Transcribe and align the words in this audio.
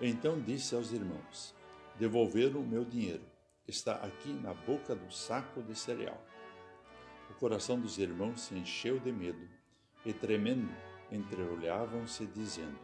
Então 0.00 0.40
disse 0.40 0.74
aos 0.74 0.92
irmãos: 0.92 1.54
Devolveram 1.98 2.60
o 2.60 2.66
meu 2.66 2.86
dinheiro. 2.86 3.22
Está 3.68 3.96
aqui 3.96 4.32
na 4.32 4.54
boca 4.54 4.94
do 4.96 5.12
saco 5.12 5.62
de 5.62 5.78
cereal. 5.78 6.18
O 7.28 7.34
coração 7.34 7.78
dos 7.78 7.98
irmãos 7.98 8.40
se 8.40 8.54
encheu 8.54 8.98
de 8.98 9.12
medo 9.12 9.46
e, 10.04 10.12
tremendo, 10.14 10.74
entreolhavam-se, 11.12 12.24
dizendo: 12.26 12.80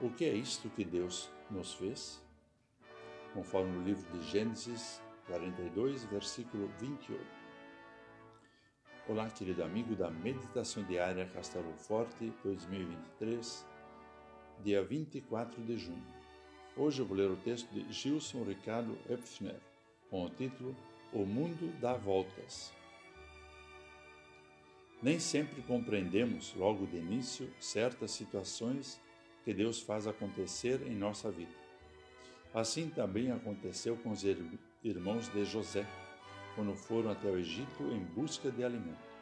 O 0.00 0.08
que 0.08 0.24
é 0.24 0.32
isto 0.32 0.70
que 0.70 0.84
Deus 0.84 1.30
nos 1.50 1.74
fez? 1.74 2.22
Conforme 3.34 3.76
o 3.76 3.82
livro 3.82 4.10
de 4.18 4.26
Gênesis 4.26 5.02
42, 5.26 6.04
versículo 6.06 6.68
28. 6.78 7.22
Olá, 9.06 9.28
querido 9.28 9.62
amigo 9.62 9.94
da 9.94 10.10
Meditação 10.10 10.82
Diária 10.84 11.26
Castelo 11.26 11.74
Forte 11.74 12.32
2023, 12.42 13.66
dia 14.62 14.82
24 14.82 15.62
de 15.62 15.76
junho. 15.76 16.23
Hoje 16.76 17.00
eu 17.00 17.06
vou 17.06 17.16
ler 17.16 17.30
o 17.30 17.36
texto 17.36 17.72
de 17.72 17.92
Gilson 17.92 18.42
Ricardo 18.42 18.98
Epfner, 19.08 19.60
com 20.10 20.24
o 20.24 20.28
título 20.28 20.74
O 21.12 21.24
Mundo 21.24 21.72
dá 21.80 21.94
Voltas. 21.94 22.72
Nem 25.00 25.20
sempre 25.20 25.62
compreendemos, 25.62 26.52
logo 26.56 26.84
de 26.86 26.96
início, 26.96 27.48
certas 27.60 28.10
situações 28.10 29.00
que 29.44 29.54
Deus 29.54 29.80
faz 29.80 30.08
acontecer 30.08 30.82
em 30.84 30.96
nossa 30.96 31.30
vida. 31.30 31.54
Assim 32.52 32.90
também 32.90 33.30
aconteceu 33.30 33.96
com 33.98 34.10
os 34.10 34.24
irmãos 34.82 35.28
de 35.28 35.44
José, 35.44 35.86
quando 36.56 36.74
foram 36.74 37.12
até 37.12 37.28
o 37.28 37.38
Egito 37.38 37.84
em 37.84 38.00
busca 38.00 38.50
de 38.50 38.64
alimento. 38.64 39.14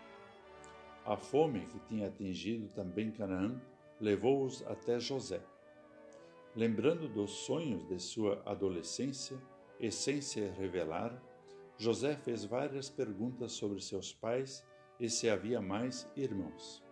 A 1.05 1.19
fome 1.19 1.66
que 1.66 1.78
tinha 1.80 2.09
atingido 2.09 2.69
também 2.69 3.11
Canaã 3.11 3.61
levou-os 4.00 4.66
até 4.66 4.98
José 4.98 5.42
Lembrando 6.55 7.09
dos 7.09 7.30
sonhos 7.30 7.83
de 7.88 7.98
sua 7.98 8.42
adolescência 8.45 9.39
e 9.81 9.91
sem 9.91 10.20
se 10.20 10.39
revelar, 10.50 11.19
José 11.78 12.14
fez 12.14 12.44
várias 12.44 12.91
perguntas 12.91 13.53
sobre 13.53 13.81
seus 13.81 14.12
pais 14.12 14.62
e 15.00 15.09
se 15.09 15.31
havia 15.31 15.62
mais 15.62 16.06
irmãos. 16.14 16.84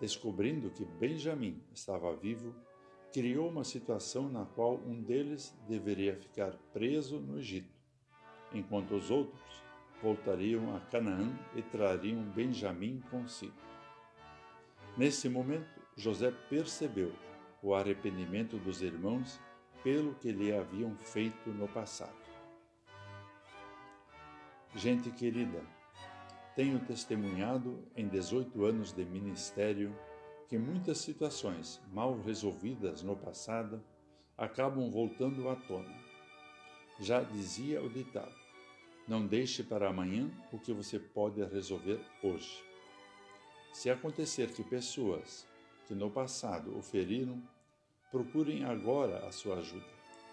Descobrindo 0.00 0.70
que 0.70 0.84
Benjamim 0.84 1.62
estava 1.72 2.16
vivo, 2.16 2.52
criou 3.12 3.48
uma 3.48 3.62
situação 3.62 4.28
na 4.28 4.44
qual 4.44 4.74
um 4.74 5.00
deles 5.00 5.56
deveria 5.68 6.16
ficar 6.16 6.52
preso 6.72 7.20
no 7.20 7.38
Egito, 7.38 7.78
enquanto 8.52 8.96
os 8.96 9.08
outros 9.08 9.62
voltariam 10.02 10.74
a 10.74 10.80
Canaã 10.80 11.32
e 11.54 11.62
trariam 11.62 12.24
Benjamim 12.32 13.00
consigo. 13.08 13.54
Nesse 14.98 15.28
momento, 15.28 15.80
José 15.96 16.32
percebeu 16.50 17.12
o 17.66 17.74
arrependimento 17.74 18.56
dos 18.58 18.80
irmãos 18.80 19.40
pelo 19.82 20.14
que 20.14 20.30
lhe 20.30 20.56
haviam 20.56 20.96
feito 20.98 21.50
no 21.50 21.66
passado. 21.66 22.14
Gente 24.76 25.10
querida, 25.10 25.60
tenho 26.54 26.78
testemunhado 26.78 27.82
em 27.96 28.06
18 28.06 28.64
anos 28.64 28.92
de 28.92 29.04
ministério 29.04 29.92
que 30.48 30.56
muitas 30.56 30.98
situações 30.98 31.82
mal 31.92 32.16
resolvidas 32.20 33.02
no 33.02 33.16
passado 33.16 33.82
acabam 34.38 34.88
voltando 34.88 35.48
à 35.48 35.56
tona. 35.56 35.92
Já 37.00 37.20
dizia 37.20 37.82
o 37.82 37.88
ditado: 37.88 38.36
não 39.08 39.26
deixe 39.26 39.64
para 39.64 39.88
amanhã 39.88 40.30
o 40.52 40.58
que 40.60 40.72
você 40.72 41.00
pode 41.00 41.42
resolver 41.42 42.00
hoje. 42.22 42.62
Se 43.72 43.90
acontecer 43.90 44.52
que 44.52 44.62
pessoas 44.62 45.44
que 45.88 45.96
no 45.96 46.08
passado 46.08 46.78
o 46.78 46.80
feriram, 46.80 47.42
procurem 48.16 48.64
agora 48.64 49.26
a 49.26 49.30
sua 49.30 49.56
ajuda. 49.56 49.84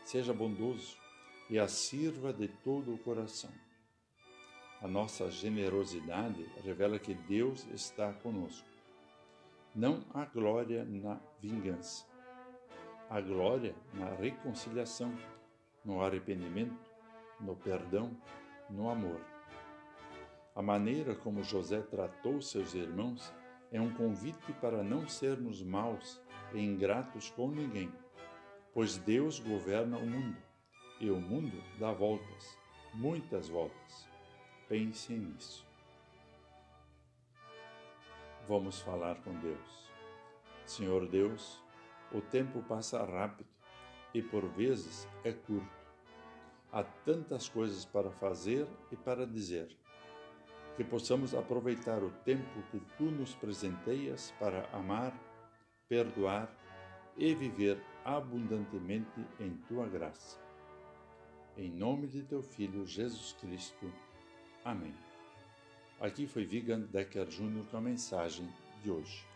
Seja 0.05 0.33
bondoso 0.33 0.95
e 1.49 1.59
a 1.59 1.67
sirva 1.67 2.31
de 2.31 2.47
todo 2.47 2.93
o 2.93 2.97
coração. 2.97 3.51
A 4.81 4.87
nossa 4.87 5.29
generosidade 5.29 6.45
revela 6.63 6.97
que 6.97 7.13
Deus 7.13 7.67
está 7.73 8.13
conosco. 8.13 8.65
Não 9.75 10.01
há 10.13 10.23
glória 10.23 10.85
na 10.85 11.19
vingança. 11.41 12.05
Há 13.09 13.19
glória 13.19 13.75
na 13.93 14.07
reconciliação, 14.15 15.13
no 15.83 16.01
arrependimento, 16.01 16.89
no 17.37 17.53
perdão, 17.53 18.15
no 18.69 18.89
amor. 18.89 19.19
A 20.55 20.61
maneira 20.61 21.15
como 21.15 21.43
José 21.43 21.81
tratou 21.81 22.41
seus 22.41 22.73
irmãos 22.73 23.33
é 23.73 23.81
um 23.81 23.93
convite 23.93 24.53
para 24.61 24.81
não 24.83 25.05
sermos 25.05 25.61
maus 25.61 26.21
ingratos 26.61 27.29
com 27.29 27.49
ninguém, 27.49 27.91
pois 28.73 28.97
Deus 28.97 29.39
governa 29.39 29.97
o 29.97 30.05
mundo 30.05 30.37
e 30.99 31.09
o 31.09 31.19
mundo 31.19 31.61
dá 31.79 31.91
voltas, 31.91 32.57
muitas 32.93 33.49
voltas. 33.49 34.07
Pense 34.67 35.13
nisso. 35.13 35.65
Vamos 38.47 38.79
falar 38.79 39.15
com 39.23 39.33
Deus. 39.39 39.89
Senhor 40.65 41.07
Deus, 41.07 41.61
o 42.11 42.21
tempo 42.21 42.61
passa 42.63 43.03
rápido 43.03 43.49
e 44.13 44.21
por 44.21 44.47
vezes 44.49 45.07
é 45.23 45.31
curto. 45.31 45.83
Há 46.71 46.83
tantas 46.83 47.49
coisas 47.49 47.85
para 47.85 48.11
fazer 48.11 48.67
e 48.91 48.95
para 48.95 49.27
dizer 49.27 49.75
que 50.75 50.83
possamos 50.83 51.35
aproveitar 51.35 52.01
o 52.03 52.09
tempo 52.09 52.63
que 52.71 52.79
tu 52.97 53.03
nos 53.03 53.35
presenteias 53.35 54.33
para 54.39 54.67
amar, 54.71 55.13
perdoar 55.87 56.49
e 57.17 57.33
viver 57.33 57.81
abundantemente 58.03 59.25
em 59.39 59.55
tua 59.67 59.87
graça. 59.87 60.39
Em 61.57 61.69
nome 61.69 62.07
de 62.07 62.23
teu 62.23 62.41
Filho 62.41 62.85
Jesus 62.85 63.33
Cristo. 63.39 63.91
Amém. 64.65 64.93
Aqui 65.99 66.25
foi 66.27 66.45
Vigan 66.45 66.81
Decker 66.81 67.27
Jr. 67.27 67.65
com 67.69 67.77
a 67.77 67.81
mensagem 67.81 68.47
de 68.81 68.89
hoje. 68.89 69.32